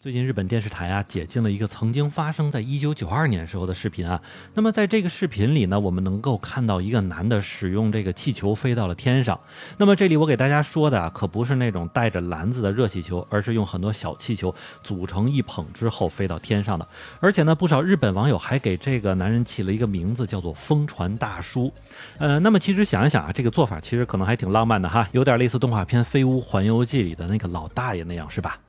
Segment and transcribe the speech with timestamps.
[0.00, 4.22] 最近日本电视台啊解禁了一个曾经发生在一九九二年时候的视频啊。
[4.54, 9.36] 那么在这个视频里呢，我们能够看到一个男的使用这个气球飞到了天上。
[9.76, 14.54] 那么这里我给大家说的啊，可不是那种带着篮子的热气球，而是用很多小气球
[14.84, 16.86] 组成一捧之后飞到天上的。
[17.18, 21.72] 而且呢，不少日本网友还给这个男人起了一个名字，叫做“风船大叔”。
[22.18, 28.60] 呃，那么其实想一想啊，这个做法其实可能还挺浪漫的哈，有点类似动画片《飞屋环游记》里的那个老大爷那样，是吧？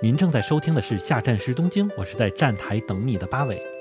[0.00, 3.75] 您正在收听的是《下站时东京》，我是在站台等你的八尾。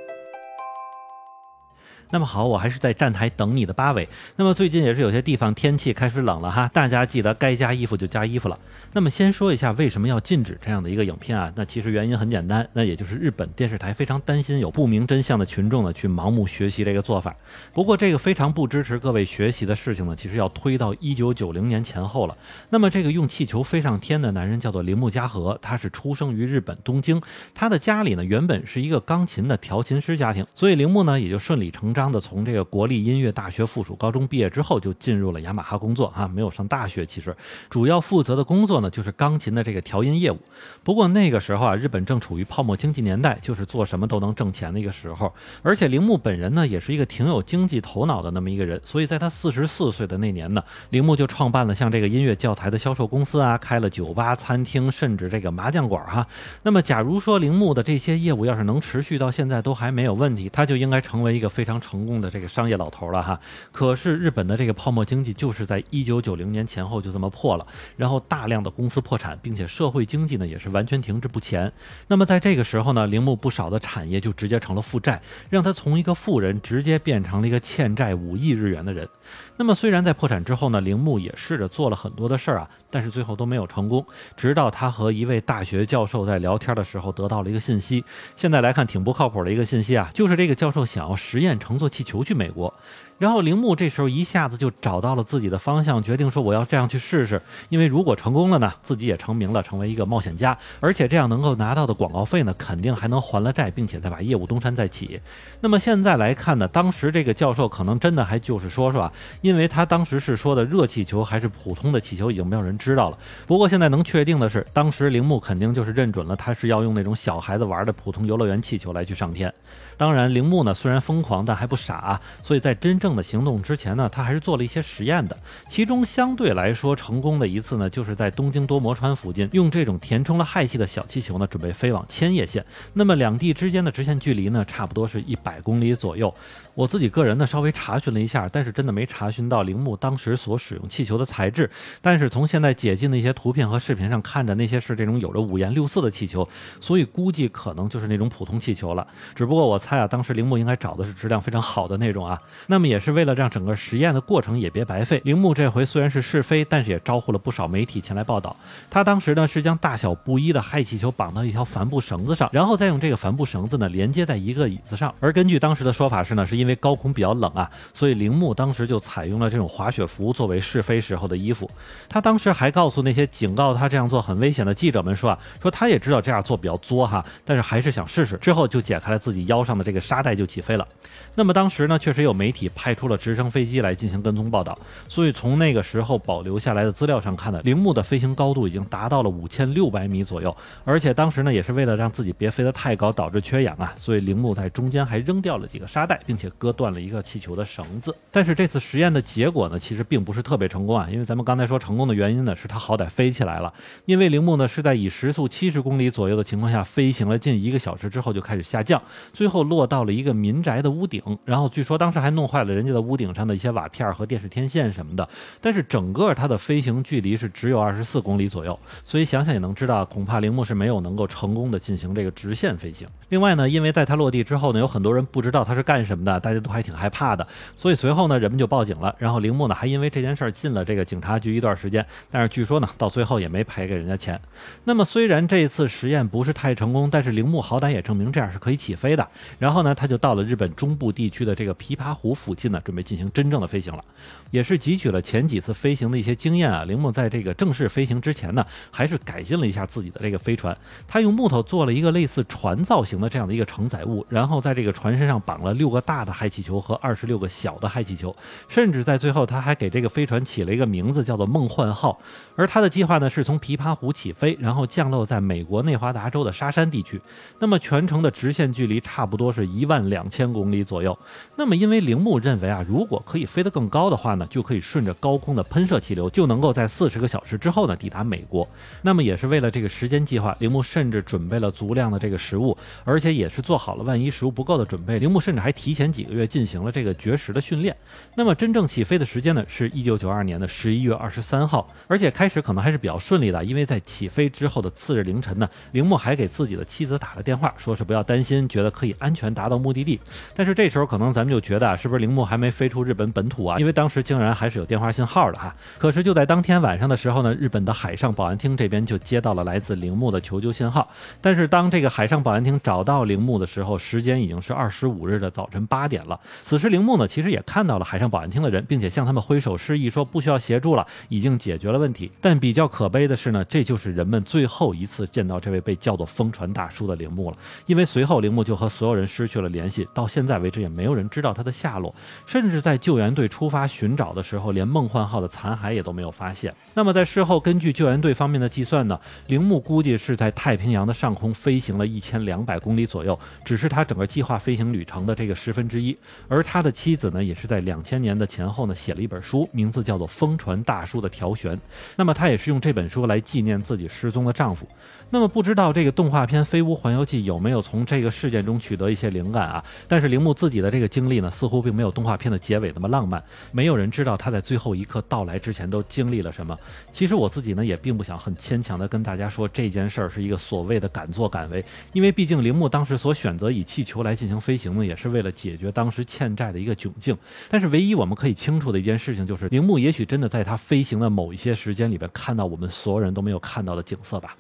[2.11, 4.07] 那么好，我还是在站台等你的八尾。
[4.35, 8.57] 那么最近也是有些地方天气开始冷了哈，大家记得该加衣服就加衣服了。
[8.93, 11.51] 那么先说一下为什么要禁止这样的一个影片啊？
[11.55, 17.35] 那其实原因很简单，那也就是日本电视台非常担心有不明真相的群众呢去盲目学习这个做法。
[17.73, 22.37] 不过这个非常不支持各位学习的事情呢，其实要推到一九九零年前后了。
[22.69, 27.21] 那么这个用气球飞上天的男人叫做铃木嘉和，他是出生于日本东京，
[27.53, 37.35] 他的家里呢原本是一个钢琴的调琴师家庭，所以铃木呢也就顺理成章的从这个国立音乐大学附属高中毕业之后就进入了雅马哈工作啊，没有上大学，其实
[37.69, 39.65] 主要负责的工作呢就是钢琴的。
[39.65, 40.37] 这个调音业务，
[40.83, 45.33] 不过那个时候啊，日本正处于泡沫经济年代，就是做什么都能挣钱的一个时候。
[45.63, 56.27] 而且铃木本人呢，也是一个挺有经济头脑的那么一个人，所以在他四十四岁的那年呢，铃木就创办了像这个音乐教材的销售公司啊，开了酒吧、餐厅，甚至这个麻将馆哈。
[56.61, 63.39] 那么，假如说铃木的这些业务要是能持续到现在都还没有问题，他就应该成为一个非常成功的这个商业老头了哈。
[63.71, 71.71] 可是日本的这个泡沫经济就是在一九九零年前后就这么破了，然后大量的公司破产，并且社会经济呢也是完全停滞不前。
[72.07, 79.07] 那么在这个时候呢，铃木不少的产业就直接成了负债，让他从一个富人直接变成了一个欠债五亿日元的人。
[79.57, 84.05] 那么虽然在破产之后呢，铃木也试着做了很多的事儿啊，但是最后都没有成功。
[84.35, 88.03] 直到他和一位大学教授在聊天的时候，得到了一个信息。
[88.35, 92.73] 现在来看挺不靠谱的一个信息啊，就是这个教授想要实验乘坐气球去美国。
[93.17, 97.41] 然后铃木这时候一下子就找到了自己的方向，决定说我要这样去试试。
[97.69, 105.17] 因为如果成功了呢，自己也成名了，成为一个冒险家，而且这样能够拿到的广告费呢，肯定还能还了债，并且再把业务东山再起。
[105.61, 109.13] 那么现在来看呢，当时这个教授可能真的还就是说说啊。
[109.41, 113.17] 因为他当时是说的热气球还是普通的气球，已经没有人知道了。
[113.45, 119.53] 不过现在能确定的是，当时铃木肯定就是认准了他是要用那种小孩子玩的普通游乐园气球来去上天。
[119.97, 125.37] 当然，铃木呢虽然疯狂，但还不傻，所以在真正的行动之前呢，他还是做了一些实验的。
[125.69, 132.65] 其中相对来说成功的一次呢，就是在东京多摩川附近，用这种填充了氦气的小气球呢，准备飞往千叶县。
[132.93, 136.33] 那么两地之间的直线距离呢，差不多是一百公里左右。
[136.73, 141.69] 我自己个人呢稍微查询了一下，但是真的没查询到铃木当时所使用气球的材质。
[142.01, 146.47] 但是从现在解禁的一些图片和视频上看着，那些是这种有着五颜六色的气球，
[146.81, 149.07] 所以估计可能就是那种普通气球了。
[149.33, 152.41] 只不过我猜啊，当时铃木应该找的是质量非常好的那种啊。
[152.65, 158.55] 那么也是为了让整个实验的过程也别白费，铃木这回虽然是试飞，但是也招呼了不少媒体前来报道。
[158.89, 165.13] 他当时呢是将大小不一的氦气球绑到一条帆布绳子上，然后再用这个帆布绳子呢连接在一个椅子上。
[165.19, 171.69] 而根据当时的说法是呢，是因为高空比较冷啊，所以铃木当时就采用了这种滑雪服作为试飞时候的衣服。
[172.09, 178.35] 他当时还告诉那些警告他这样做很危险的记者们说啊，说他也知道这样做比较作哈，但是还是想试试。
[178.37, 180.87] 之后就解开了自己腰上的这个沙袋就起飞了。
[181.35, 184.77] 那么当时呢，确实有媒体派出了直升飞机来进行跟踪报道。
[185.09, 190.55] 所以从那个时候保留下来的资料上看呢，铃木的飞行高度已经达到了五千六百米左右。
[190.83, 196.49] 而且当时呢，也是为了让自己别飞得太高，导致缺氧啊，所以铃木在中间还扔掉了几个沙袋，并且。
[196.57, 201.05] 割断了一个气球的绳子，但是这次实验的结果呢，其实并不是特别成功啊。
[201.11, 203.73] 因为咱们刚才说成功的原因呢，是它好歹飞起来了。
[204.05, 209.01] 因为铃木呢是在以时速七十公里左右的情况下飞行了近一个小时之后就开始下降，
[209.33, 215.27] 最后落到了一个民宅的屋顶，然后据说当时还弄坏了人家的屋顶上的一些瓦片和电视天线什么的。
[215.59, 223.07] 但是整个它的飞行距离是只有二十四公里左右，所以想想也能知道，恐怕铃木是没有能够成功的进行这个直线飞行。
[223.29, 226.39] 另外呢，因为在它落地之后呢，有很多人不知道它是干什么的。
[226.39, 229.15] 大家都还挺害怕的，所以随后呢，人们就报警了。
[229.17, 232.05] 然后铃木呢，还因为这件事儿进了这个警察局一段时间。
[232.29, 234.39] 但是据说呢，到最后也没赔给人家钱。
[234.83, 239.27] 那么虽然这次实验不是太成功，但是铃木好歹也证明这样是可以起飞的。
[239.57, 244.03] 然后呢，他就到了日本中部地区的这个琵琶湖附近呢，准备进行真正的飞行了。
[244.51, 250.75] 也是汲取了前几次飞行的一些经验啊，铃木在这个正式飞行之前呢，还是改进了一下自己的这个飞船。
[251.07, 258.35] 他用木头做了一个类似船造型的这样的一个承载物，然后在这个船身上绑了六个大的氦气球和二十六个小的氦气球，
[258.69, 262.17] 甚至在最后他还给这个飞船起了一个名字，叫做梦幻号。
[262.55, 267.19] 而他的计划呢，是从琵琶湖起飞，然后降落在美国内华达州的沙山地区。
[267.59, 271.17] 那么全程的直线距离差不多是一万两千公里左右。
[271.55, 278.67] 那么因为铃木认为啊，如果可以飞得更高的话呢，就可以顺着高空的喷射气流，就能够在四十个小时之后呢抵达美国。
[279.01, 285.19] 那么也是为了这个时间计划，铃木甚至准备了足量的这个食物，而且也是做好了万一食物不够的准备。
[285.19, 287.95] 铃木甚至还提前几个月进行了这个绝食的训练。
[288.35, 300.19] 那么真正起飞的时间呢，是一九九二年的十一月二十三号，而且开始可能还是比较顺利的，因为在起飞之后的次日凌晨呢，铃木还给自己的妻子打了电话，说是不要担心，觉得可以安全达到目的地。
[300.55, 303.77] 但是这时候可能咱们就觉得啊，是不是铃木还没飞出日本本土啊？
[303.77, 305.75] 因为当时竟然还是有电话信号的哈。
[305.97, 311.07] 可是就在当天晚上的时候呢，日本的海上保安厅这边就接到了来自铃木的求救信号。
[311.41, 316.39] 但是当这个海上保安厅找到铃木的时候，时间已经是二十五日的早晨八点了。
[316.63, 322.31] 此时铃木呢，其实也看到了海上保安厅的人，并且向他们挥手示意说不需要协助了，已经解决了问题。
[322.39, 327.57] 但比较可悲的是呢，这就是人们最后一次见到这位被叫做风船大叔的铃木了。
[327.85, 332.13] 因为随后铃木就和所有人失去了联系，到现在为止也没有人知道他的下落，
[332.45, 336.73] 甚至在救援队出发寻找的时候，连梦幻号的残骸也都没有发现。
[336.93, 346.17] 那么在事后根据救援队方面的计算呢，铃木估计是在太平洋的上空飞行了一千两百公里左右，只是他整个计划飞行旅程的这个十分之一。
[346.47, 351.75] 而他的妻子呢，也是在两千年的前后呢，写了一本书，名字叫做《疯传大叔的调旋》。
[352.15, 354.87] 那么他也是用这本书来纪念自己失踪的丈夫。
[355.31, 359.83] 那么不知道这个动画片《飞屋环游记》有没有从这个事件中取得得一些灵感啊？
[360.07, 363.41] 但是铃木自己的这个经历呢，似乎并没有动画片的结尾那么浪漫。
[363.71, 366.77] 没有人知道他在最后一刻到来之前都经历了什么。
[367.13, 377.37] 其实我自己呢，也并不想很牵强的跟大家说这件事儿是一个所谓的敢作敢为，因为毕竟铃木当时所选择以气球来进行飞行呢，也是为了解决当时欠债的一个窘境。
[377.69, 384.55] 但是唯一我们可以清楚的一件事情就是，铃木也许真的在他飞行的某一些时间里边看到我们所有人都没有看到的景色吧。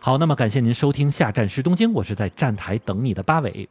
[0.00, 3.68] 好，那么感谢您收听下站是东京，我是在站台等你的八尾。